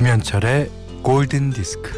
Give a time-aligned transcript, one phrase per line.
[0.00, 0.70] 김현철의
[1.02, 1.92] 골든 디스크.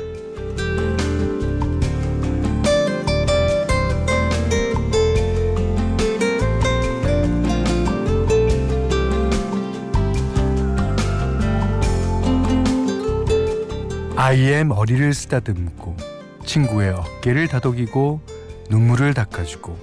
[14.16, 15.96] 아이의 머리를 쓰다듬고
[16.44, 18.20] 친구의 어깨를 다독이고
[18.68, 19.78] 눈물을 닦아주고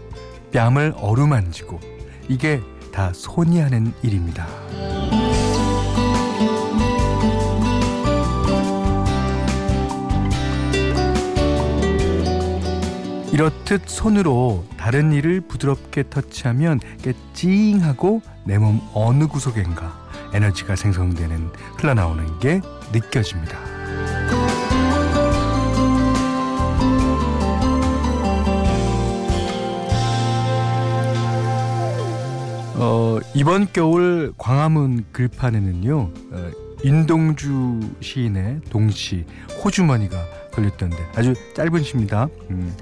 [0.52, 1.80] 뺨을 어루만지고
[2.28, 2.60] 이게
[2.92, 4.46] 다 손이 하는 일입니다.
[13.40, 16.82] 이렇듯 손으로 다른 일을 부드럽게 터치하면
[17.34, 22.60] 찡하고 내 몸 어느 구석엔가 에너지가 생성되는 흘러나오는 게
[22.92, 23.58] 느껴집니다.
[32.76, 35.98] 어, 이번 겨울 광화문 글판에는요
[36.32, 36.52] 어,
[36.84, 39.24] 인동주 시인의 동시
[39.64, 40.18] 호주머니가
[40.52, 42.28] 걸렸던데 아주 짧은 시입니다.
[42.50, 42.76] 음.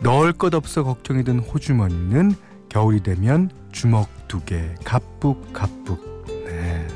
[0.00, 2.34] 넣을 것 없어 걱정이 든 호주머니는
[2.68, 6.24] 겨울이 되면 주먹 두개 가북 가북.
[6.46, 6.86] 네.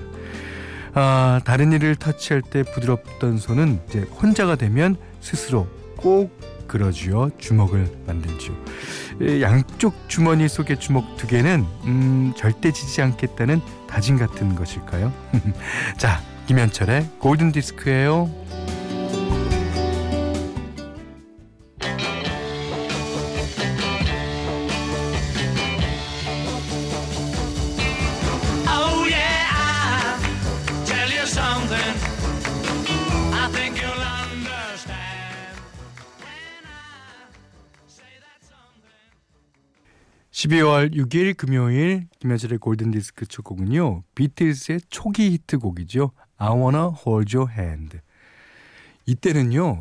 [0.94, 7.30] 아, 다른 일을 터치할 때 부드럽던 손은 이제 혼자가 되면 스스로 꼭 그러지요.
[7.38, 8.52] 주먹을 만들죠.
[9.40, 15.12] 양쪽 주머니 속의 주먹 두 개는 음, 절대 지지 않겠다는 다짐 같은 것일까요?
[15.96, 18.30] 자, 김현철의 골든 디스크예요.
[40.38, 44.04] 12월 6일 금요일 김현철의 골든디스크 첫 곡은요.
[44.14, 46.12] 비틀스의 초기 히트곡이죠.
[46.36, 47.98] I Wanna Hold Your Hand.
[49.04, 49.80] 이때는요.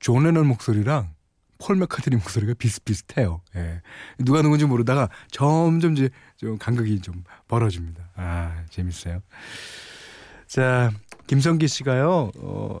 [0.00, 1.14] 존 레넌 목소리랑
[1.58, 3.40] 폴 맥카트니 목소리가 비슷비슷해요.
[3.54, 3.80] 예.
[4.18, 8.10] 누가 누군지 모르다가 점점 이제 좀 간극이 좀 벌어집니다.
[8.16, 9.20] 아, 재밌어요.
[10.48, 10.90] 자,
[11.28, 12.32] 김성기 씨가요.
[12.38, 12.80] 어,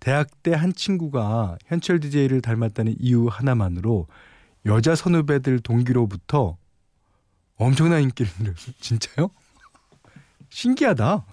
[0.00, 4.06] 대학 때 한 친구가 현철 DJ를 닮았다는 이유 하나만으로
[4.66, 6.56] 여자 선후배들 동기로부터
[7.56, 8.74] 엄청난 인기를 누렸어요.
[8.80, 9.30] 진짜요?
[10.50, 11.24] 신기하다.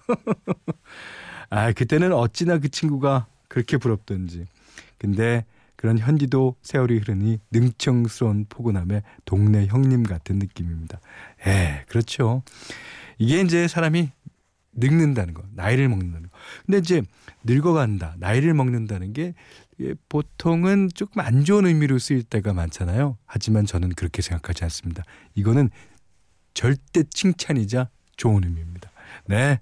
[1.50, 4.46] 아, 그때는 어찌나 그 친구가 그렇게 부럽던지.
[4.98, 5.44] 근데
[5.76, 11.00] 그런 현디도 세월이 흐르니 능청스러운 포근함의 동네 형님 같은 느낌입니다.
[11.46, 12.42] 예, 그렇죠.
[13.18, 14.10] 이게 이제 사람이
[14.72, 16.38] 늙는다는 거, 나이를 먹는다는 거.
[16.66, 17.02] 근데 이제
[17.44, 19.34] 늙어간다, 나이를 먹는다는 게
[20.08, 23.18] 보통은 조금 안 좋은 의미로 쓰일 때가 많잖아요.
[23.26, 25.02] 하지만 저는 그렇게 생각하지 않습니다.
[25.34, 25.70] 이거는
[26.54, 28.90] 절대 칭찬이자 좋은 의미입니다.
[29.26, 29.60] 네.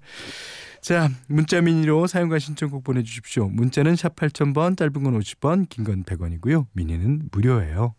[0.81, 3.47] 자, 문자 미니로 사용과 신청곡 보내주십시오.
[3.47, 6.67] 문자는 샵 8000번, 짧은 건 50번, 긴건 100원이고요.
[6.73, 7.95] 미니는 무료예요.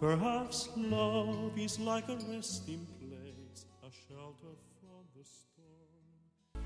[0.00, 6.62] Perhaps love is like a resting place, a shelter from the storm.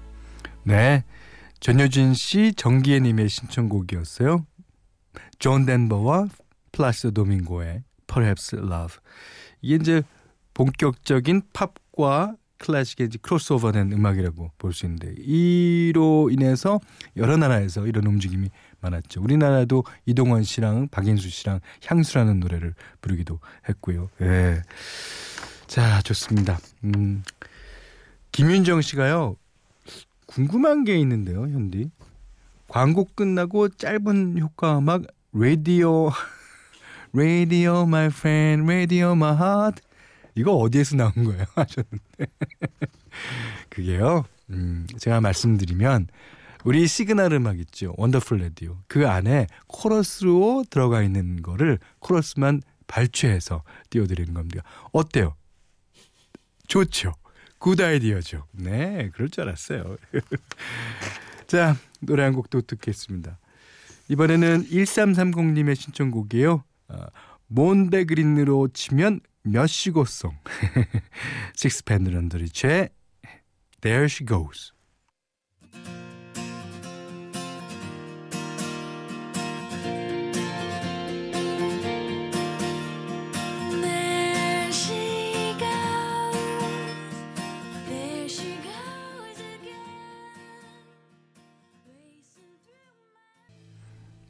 [0.64, 1.02] 네.
[1.60, 4.44] 전효진 씨, 정기혜 님의 신청곡이었어요.
[5.38, 6.28] 존 덴버와
[6.72, 8.98] 플라시도 도밍고의 Perhaps Love.
[9.62, 10.02] 이게 이제
[10.52, 16.80] 본격적인 팝과 클래식의 이제 크로스오버된 음악이라고 볼 수 있는데 이로 인해서
[17.16, 18.48] 여러 나라에서 이런 움직임이
[18.80, 19.20] 많았죠.
[19.22, 23.38] 우리나라도 이동원 씨랑 박인수 씨랑 향수라는 노래를 부르기도
[23.68, 24.08] 했고요.
[24.22, 24.62] 예.
[25.66, 26.58] 자, 좋습니다.
[26.84, 27.22] 음.
[28.32, 29.36] 김윤정 씨가요.
[30.26, 31.90] 궁금한 게 있는데요, 현디.
[32.68, 35.02] 광고 끝나고 짧은 효과 음악
[35.34, 36.10] radio
[37.12, 39.82] radio my friend radio my heart
[40.34, 41.44] 이거 어디에서 나온 거예요?
[41.54, 42.26] 하셨는데.
[43.68, 44.24] 그게요.
[44.50, 46.08] 음, 제가 말씀드리면
[46.64, 47.94] 우리 시그널 음악 있죠.
[47.96, 48.78] Wonderful Radio.
[48.86, 54.62] 그 안에 코러스로 들어가 있는 거를 코러스만 발췌해서 띄워드리는 겁니다.
[54.92, 55.34] 어때요?
[56.68, 57.14] 좋죠.
[57.58, 58.46] Good idea죠.
[58.52, 59.96] 네, 그럴 줄 알았어요.
[61.46, 63.38] 자, 노래 한 곡도 듣겠습니다.
[64.08, 66.64] 이번에는 1330님의 신청곡이에요.
[66.88, 67.06] 어,
[67.46, 70.36] mondegreen으로 치면 몇 시고 song
[71.54, 72.90] 식스밴드 런더리의
[73.80, 74.72] There She Goes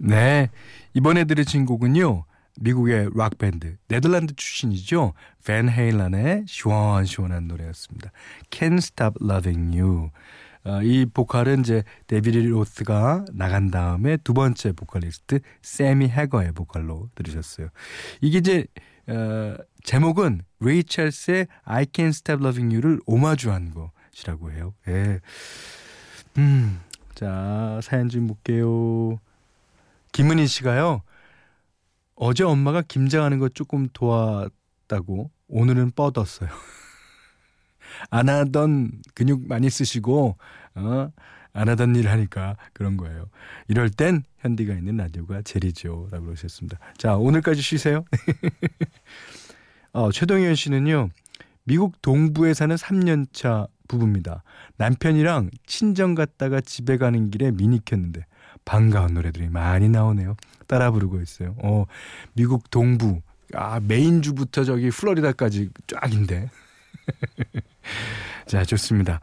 [0.04, 0.50] 네.
[0.94, 2.24] 이번에 들으신 곡은요.
[2.60, 5.14] 미국의 락 밴드 네덜란드 출신이죠.
[5.44, 8.10] 밴 헤일런의 시원시원한 노래였습니다.
[8.50, 10.10] Can't Stop Loving You.
[10.64, 17.68] 어, 이 보컬은 이제 데비드 로스가 나간 다음에 두 번째 보컬리스트 새미 해거의 보컬로 들으셨어요.
[18.20, 18.66] 이게 이제
[19.08, 24.74] 어, 제목은 레이 찰스의 I Can't Stop Loving You를 오마주한 것이라고 해요.
[24.86, 25.20] 예.
[26.38, 26.80] 음,
[27.14, 29.18] 자 사연 좀 볼게요.
[30.12, 31.02] 김은희 씨가요.
[32.14, 36.48] 어제 엄마가 김장하는 거 조금 도왔다고 오늘은 뻗었어요.
[38.10, 40.36] 안 하던 근육 많이 쓰시고
[40.74, 41.12] 어?
[41.54, 43.28] 안 하던 일 하니까 그런 거예요.
[43.68, 46.08] 이럴 땐 현디가 있는 라디오가 제일이죠.
[46.10, 46.78] 라고 그러셨습니다.
[46.96, 48.04] 자, 오늘까지 쉬세요.
[49.92, 51.10] 어, 최동현 씨는요.
[51.64, 54.42] 미국 동부에 사는 3년차 부부입니다.
[54.78, 58.24] 남편이랑 친정 갔다가 집에 가는 길에 미니 켰는데
[58.64, 60.36] 반가운 노래들이 많이 나오네요.
[60.66, 61.54] 따라 부르고 있어요.
[61.62, 61.84] 어,
[62.34, 63.20] 미국 동부.
[63.54, 66.50] 아, 메인주부터 저기 플로리다까지 쫙인데.
[68.46, 69.20] 자, 좋습니다.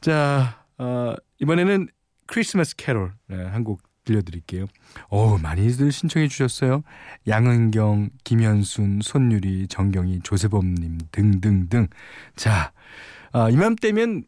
[0.00, 1.88] 자, 어, 이번에는
[2.26, 4.66] 크리스마스 캐롤 네, 한곡 들려드릴게요.
[5.08, 6.82] 어 많이들 신청해 주셨어요.
[7.28, 11.88] 양은경, 김현순, 손유리, 정경희, 조세범님 등등등.
[12.36, 12.72] 자,
[13.32, 14.24] 아, 이맘때면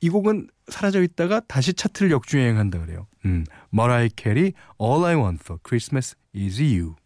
[0.00, 3.06] 이 곡은 사라져 있다가 다시 차트를 역주행한다 그래요.
[3.24, 6.96] 음, 머라이 캐리 All I Want for Christmas is You.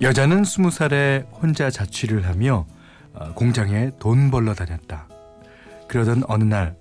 [0.00, 2.66] 여자는 스무 살에 혼자 자취를 하며
[3.12, 5.06] 어, 공장에 돈 벌러 다녔다.
[5.88, 6.76] 그러던 어느 날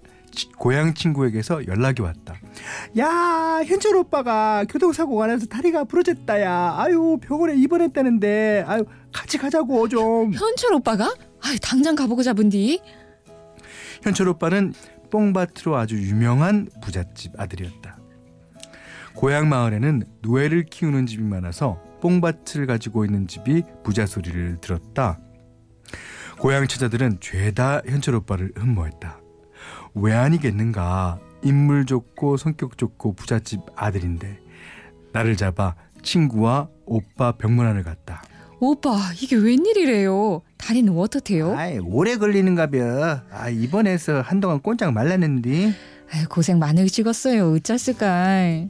[0.57, 2.37] 고향 친구에게서 연락이 왔다.
[2.98, 6.75] 야, 현철 오빠가 교통사고가 나서 다리가 부러졌다야.
[6.77, 8.65] 아유, 병원에 입원했다는데.
[8.68, 10.33] 아유, 같이 가자고 좀.
[10.33, 11.13] 현철 오빠가?
[11.42, 12.81] 아유, 당장 가보고 잡은디.
[14.04, 14.74] 현철 오빠는
[15.09, 17.98] 뽕밭으로 아주 유명한 부잣집 아들이었다.
[19.15, 25.19] 고향 마을에는 노예를 키우는 집이 많아서 뽕밭을 가지고 있는 집이 부자 소리를 들었다.
[26.39, 29.19] 고향 처자들은 죄다 현철 오빠를 흠모했다.
[29.95, 31.19] 왜 아니겠는가?
[31.44, 34.39] 인물 좋고 성격 좋고 부잣집 아들인데
[35.13, 38.24] 나를 잡아 친구와 오빠 병문안을 갔다.
[38.60, 40.42] 오빠 이게 웬일이래요?
[40.57, 41.56] 다리는 어떻대요?
[41.56, 43.21] 아이 오래 걸리는가벼.
[43.31, 45.73] 아 입원해서 한동안 꼼짝 말랐는데.
[46.11, 47.54] 아이 고생 많으시겠어요.
[47.54, 48.68] 어쩌을까.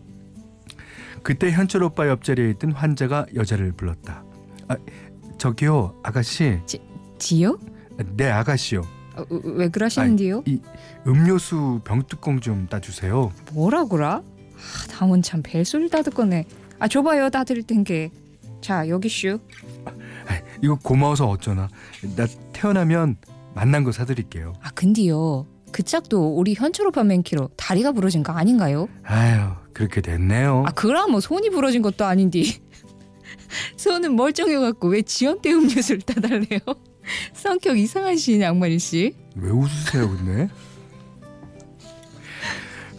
[1.24, 4.24] 그때 현철 오빠 옆자리에 있던 환자가 여자를 불렀다.
[4.70, 4.78] 아,
[5.38, 6.60] 저기요, 아가씨.
[6.66, 6.80] 지,
[7.20, 7.60] 지요?
[8.16, 8.82] 네, 아가씨요.
[9.18, 10.40] 어, 왜 그러시는데요?
[10.40, 10.60] 아, 이
[11.06, 13.32] 음료수 병뚜껑 좀 따주세요.
[13.54, 14.16] 뭐라고라?
[14.18, 16.46] 아, 당원 참 벨소리 따듣거네.
[16.80, 18.12] 아, 줘봐요, 따드릴 텐게.
[18.62, 19.40] 자, 여기 슈.
[19.86, 19.92] 아,
[20.62, 21.68] 이거 고마워서 어쩌나.
[22.16, 23.18] 나 태어나면
[23.54, 24.54] 만난 거 사드릴게요.
[24.62, 25.46] 아, 근데요.
[25.72, 28.88] 그 짝도 우리 현철 오빠 맨키로 다리가 부러진 거 아닌가요?
[29.04, 30.64] 아유, 그렇게 됐네요.
[30.66, 32.62] 아 그럼 뭐 손이 부러진 것도 아닌디.
[33.78, 36.60] 손은 멀쩡해갖고 왜 지연대 음료수를 따달래요?
[37.34, 39.16] 성격 이상하신 양말이 씨.
[39.36, 40.50] 왜 웃으세요, 근데?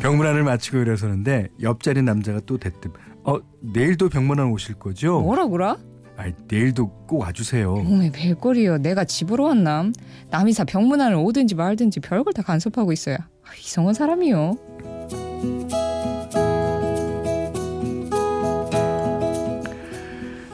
[0.01, 2.93] 병문안을 마치고 일어서는데 옆자리 남자가 또 대뜸
[3.25, 5.21] 어 내일도 병문안 오실 거죠?
[5.21, 5.77] 뭐라고라?
[6.17, 7.75] 아 내일도 꼭 와주세요.
[7.75, 8.79] 몸에 별꼴이요.
[8.79, 9.93] 내가 집으로 왔남.
[10.31, 13.17] 남이사 병문안을 오든지 말든지 별걸 다 간섭하고 있어야.
[13.17, 14.57] 아, 이성한 사람이요.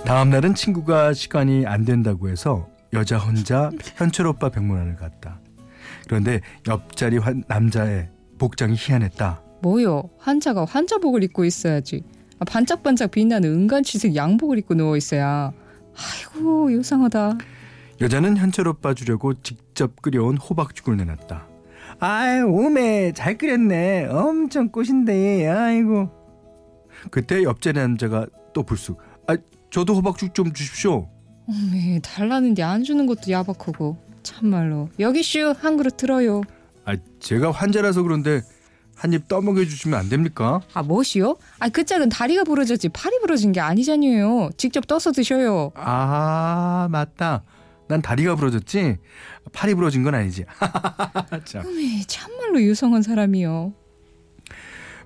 [0.05, 5.41] 다음 날은 친구가 시간이 안 된다고 해서 여자 혼자 현철 오빠 병문안을 갔다.
[6.07, 8.09] 그런데 옆자리 환, 남자의
[8.39, 9.43] 복장이 희한했다.
[9.63, 10.11] 뭐요?
[10.19, 12.03] 환자가 환자복을 입고 있어야지.
[12.39, 15.53] 아, 반짝반짝 빛나는 은간치색 양복을 입고 누워 있어야.
[15.97, 17.39] 아이고 요상하다.
[18.01, 21.49] 여자는 현철 오빠 주려고 직접 끓여온 호박죽을 내놨다.
[22.01, 24.07] 아유 오메 잘 끓였네.
[24.07, 26.11] 엄청 꽃인데 아이고.
[27.11, 29.37] 그때 옆자리 남자가 또 불쑥 아
[29.71, 31.09] 저도 호박죽 좀 주십시오.
[31.49, 36.43] 어메 달라는데 안 주는 것도 야박하고 참말로 여기 슈 한 그릇 들어요.
[36.85, 38.43] 아 제가 환자라서 그런데
[38.97, 40.61] 한 입 떠먹여 주시면 안 됩니까?
[40.73, 41.37] 아 뭐시요?
[41.59, 44.51] 아그 짝은 다리가 부러졌지 팔이 부러진 게 아니잖아요.
[44.57, 45.73] 직접 떠서 드셔요.
[45.75, 47.43] 아 맞다.
[47.89, 48.97] 난 다리가 부러졌지
[49.53, 50.45] 팔이 부러진 건 아니지.
[51.45, 51.67] 참.
[51.67, 53.75] 어메, 참말로 유성한 사람이요.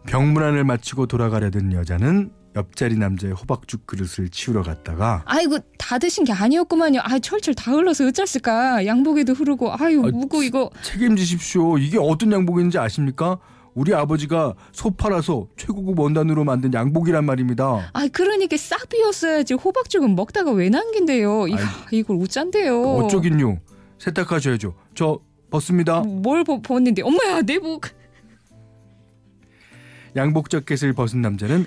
[0.06, 7.00] 병문안을 마치고 돌아가려던 여자는 옆자리 남자의 호박죽 그릇을 치우러 갔다가 아이고 다 드신 게 아니었구만요.
[7.02, 11.78] 아 철철 다 흘러서 어쩔을까 양복에도 흐르고 아유 아, 무고 이거 책임지십시오.
[11.78, 13.38] 이게 어떤 양복인지 아십니까?
[13.74, 17.90] 우리 아버지가 소 팔아서 최고급 원단으로 만든 양복이란 말입니다.
[17.92, 19.54] 아, 그러니까 싹 비웠어야지.
[19.54, 21.46] 호박죽은 먹다가 왜 남긴대요?
[21.46, 21.58] 이야,
[21.92, 22.82] 이걸 어쩐대요?
[22.82, 23.60] 어쩌긴요.
[24.00, 24.74] 세탁하셔야죠.
[24.96, 26.00] 저 벗습니다.
[26.00, 27.02] 뭘 벗, 벗는데?
[27.02, 27.86] 엄마야, 내복.
[30.16, 31.66] 양복 자켓을 벗은 남자는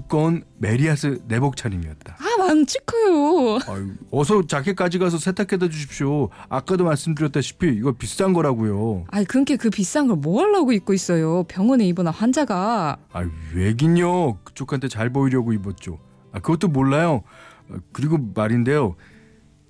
[0.00, 2.16] 두꺼운 메리아스 내복 차림이었다.
[2.16, 3.72] 아.
[3.72, 6.28] 아유, 어서 자켓까지 가서 세탁해다 주십시오.
[6.48, 9.06] 아까도 말씀드렸다시피 이거 비싼 거라고요.
[9.10, 11.42] 아 그렇게 그 비싼 걸 뭐 하려고 입고 있어요?
[11.44, 12.98] 병원에 입원한 환자가.
[13.12, 14.38] 아 왜긴요.
[14.44, 15.98] 그쪽한테 잘 보이려고 입었죠.
[16.32, 17.22] 아 그것도 몰라요.
[17.68, 18.94] 아, 그리고 말인데요.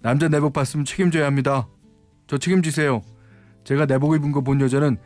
[0.02, 1.66] 남자 내복 봤으면 책임져야 합니다.
[2.26, 3.00] 저 책임지세요.
[3.64, 4.98] 제가 내복 입은 거 본 여자는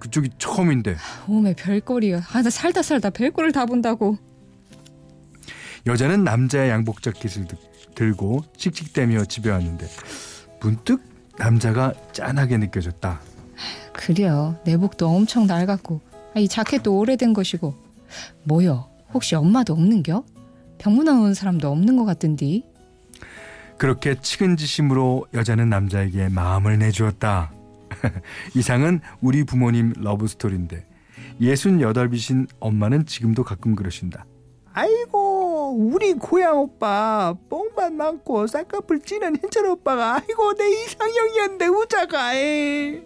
[0.00, 0.96] 그쪽이 처음인데.
[1.28, 2.22] 오메 별거리야.
[2.32, 4.18] 아 나 살다 살다 별거를 다 본다고.
[5.86, 7.46] 여자는 남자의 양복 자켓을
[7.94, 9.86] 들고 씩씩대며 집에 왔는데
[10.60, 11.00] 문득
[11.38, 13.20] 남자가 짠하게 느껴졌다.
[13.92, 14.58] 그래요.
[14.64, 16.00] 내복도 엄청 낡았고
[16.34, 17.74] 아, 이 자켓도 오래된 것이고
[18.44, 20.24] 뭐여 혹시 엄마도 없는겨?
[20.78, 22.64] 병문안 온 사람도 없는 것 같던디.
[23.78, 27.52] 그렇게 측은지심으로 여자는 남자에게 마음을 내주었다.
[28.54, 30.84] 이상은 우리 부모님 love story인데
[31.40, 34.26] 예순 여덟이신 엄마는 지금도 가끔 그러신다.
[34.72, 35.25] 아이고
[35.70, 43.02] 우리 고향 오빠 뽕만 많고 쌍꺼풀 찌는 현철 오빠가 아이고 내 이상형이었는데 우자가 에.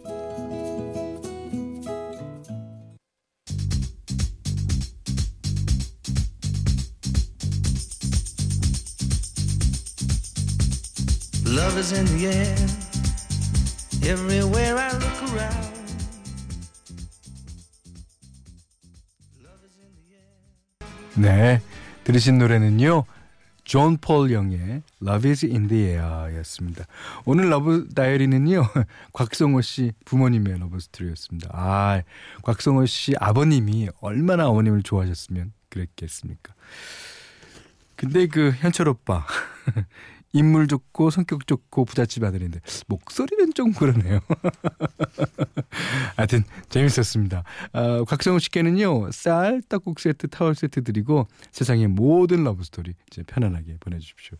[11.46, 12.56] Love is in the air
[14.04, 15.80] everywhere I look around.
[21.16, 21.60] 네,
[22.04, 23.04] 들으신 노래는요.
[23.64, 26.86] 존 폴 영의 Love is in the air 였습니다.
[27.24, 28.66] 오늘 Love Diary는요.
[29.12, 31.50] 곽성호 씨 부모님의 love story였습니다.
[31.52, 32.02] 아,
[32.42, 36.54] 곽성호 씨 아버님이 얼마나 어머님을 좋아하셨으면 그랬겠습니까.
[37.94, 39.26] 근데 그 현철 오빠
[40.32, 44.20] 인물 좋고 성격 좋고 부잣집 아들인데 목소리는 좀 그러네요.
[46.16, 47.42] 하여튼 재밌었습니다.
[47.72, 53.78] 어, 곽성우 씨께는요 쌀, 떡국 세트, 타월 세트 드리고 세상의 모든 love story 이제 편안하게
[53.80, 54.38] 보내주십시오.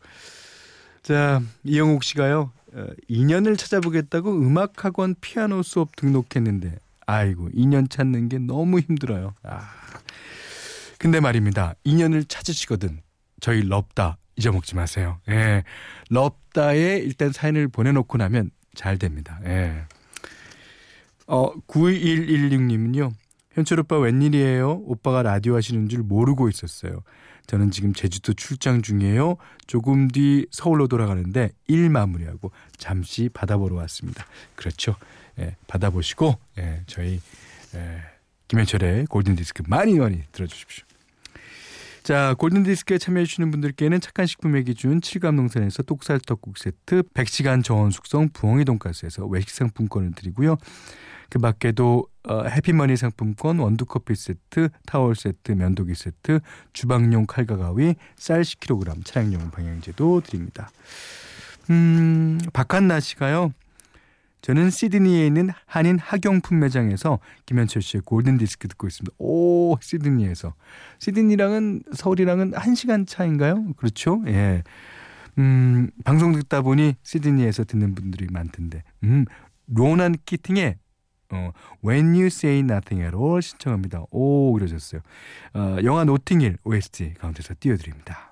[1.03, 8.79] 자 이영옥 씨가요 어, 인연을 찾아보겠다고 음악학원 피아노 수업 등록했는데 아이고 인연 찾는 게 너무
[8.79, 9.35] 힘들어요.
[9.43, 9.71] 아
[10.99, 13.01] 근데 말입니다 인연을 찾으시거든
[13.41, 15.19] 저희 럽다 잊어먹지 마세요.
[15.29, 15.63] 예.
[16.09, 19.39] 럽다에 일단 사연을 보내놓고 나면 잘 됩니다.
[19.45, 19.83] 예.
[21.27, 23.13] 어, 9116님은요.
[23.53, 24.83] 현철 오빠 웬일이에요?
[24.85, 27.03] 오빠가 라디오 하시는 줄 모르고 있었어요.
[27.47, 29.37] 저는 지금 제주도 출장 중이에요.
[29.67, 34.25] 조금 뒤 서울로 돌아가는데 일 마무리하고 잠시 바다 보러 왔습니다.
[34.55, 34.95] 그렇죠.
[35.39, 37.21] 예, 바다 보시고 예, 저희
[37.75, 38.03] 예,
[38.49, 40.90] 김현철의 골든 디스크 많이 많이 들어주십시오.
[42.03, 49.27] 자, 골든디스크에 참여해주시는 분들께는 착한 식품의 기준 7감농산에서 똑살떡국 세트, 100시간 저온 숙성 부엉이 돈가스에서
[49.27, 50.57] 외식 상품권을 드리고요.
[51.29, 56.41] 그 밖에도 어, 해피머니 상품권, 원두커피 세트, 타월 세트, 면도기 세트,
[56.73, 60.71] 주방용 칼과 가위, 쌀 10kg, 차량용 방향제도 드립니다.
[61.71, 63.53] 음, 박한나 씨가요.
[64.41, 69.15] 저는 시드니에 있는 한인 학용품 매장에서 김현철 씨의 골든 디스크 듣고 있습니다.
[69.19, 70.55] 오, 시드니에서.
[70.99, 73.73] 시드니랑은 서울이랑은 1시간 차인가요?
[73.77, 74.23] 그렇죠?
[74.27, 74.63] 예.
[75.39, 78.83] 음, 방송 듣다 보니 시드니에서 듣는 분들이 많던데.
[79.05, 79.25] 음,
[79.67, 80.77] 로난 키팅의
[81.33, 81.53] 어,
[81.85, 84.05] When You Say Nothing at All 신청합니다.
[84.11, 85.01] 오, 그러셨어요.
[85.55, 88.30] 어, 영화 노팅힐 OST 가운데서 띄워드립니다.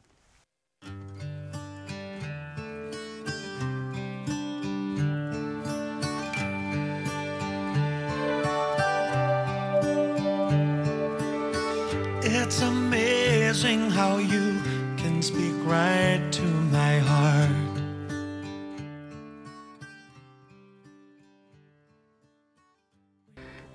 [13.69, 14.59] Amazing how you
[14.97, 17.79] can speak right to my heart.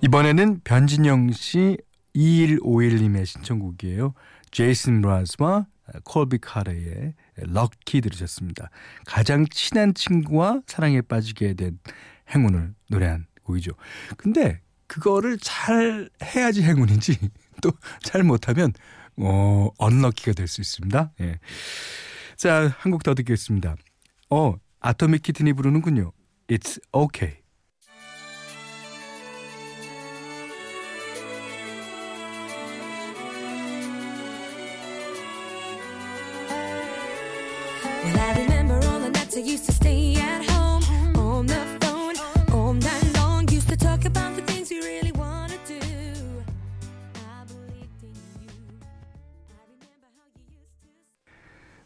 [0.00, 1.78] 이번에는 변진영 씨
[2.14, 4.14] 2151님의 신청곡이에요.
[4.50, 5.66] 제이슨 브라스와
[6.04, 8.70] 콜비 카레의 럭키 들으셨습니다.
[9.06, 11.78] 가장 친한 친구와 사랑에 빠지게 된
[12.34, 13.72] 행운을 노래한 곡이죠.
[14.16, 17.18] 근데 그거를 잘 해야지 행운인지
[17.62, 17.72] 또
[18.02, 18.72] 잘 못하면
[19.16, 21.12] 어 언럭키가 될 수 있습니다.
[21.20, 21.38] 예.
[22.36, 23.76] 자, 한 곡 더 듣겠습니다.
[24.30, 26.12] 어, 아토믹 키튼이 부르는군요.
[26.48, 27.36] It's okay.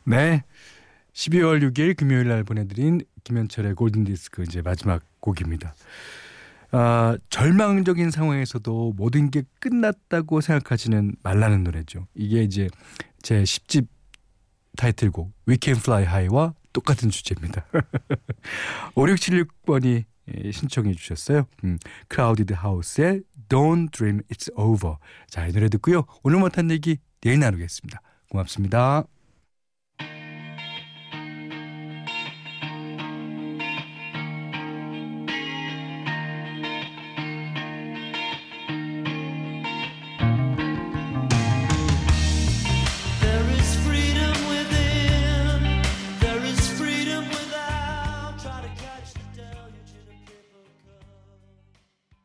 [0.08, 0.42] 네.
[1.12, 5.74] 12월 6일 금요일 날 보내드린 김현철의 골든디스크 이제 마지막 곡입니다.
[6.70, 12.06] 아, 절망적인 상황에서도 모든 게 끝났다고 생각하지는 말라는 노래죠.
[12.14, 12.68] 이게 이제
[13.22, 13.86] 제 10집
[14.76, 17.66] 타이틀곡 We Can Fly High와 똑같은 주제입니다.
[18.94, 20.04] 5676번이
[20.52, 21.46] 신청해 주셨어요.
[21.64, 21.78] 음,
[22.10, 24.96] Crowded House의 Don't Dream It's Over.
[25.28, 26.04] 자, 이 노래 듣고요.
[26.22, 28.00] 오늘 못한 얘기 내일 나누겠습니다.
[28.30, 29.04] 고맙습니다.